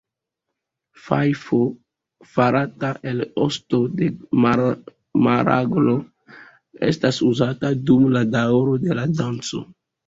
Fajfo 1.07 1.59
farata 2.31 2.91
el 3.13 3.21
osto 3.45 3.83
de 4.01 4.09
maraglo 4.47 5.97
estas 6.93 7.25
uzata 7.33 7.77
dum 7.91 8.11
la 8.19 8.27
daŭro 8.37 8.77
de 8.89 9.01
la 9.03 9.09
danco. 9.23 9.67